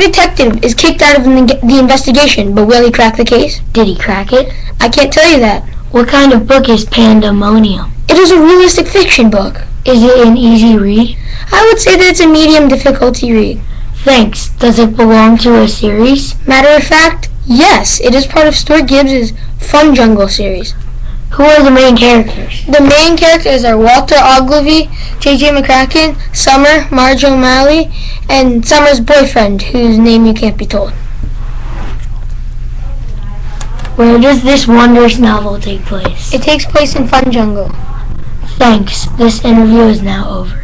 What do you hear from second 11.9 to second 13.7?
that it's a medium difficulty read.